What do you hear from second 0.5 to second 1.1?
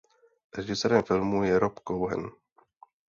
Režisérem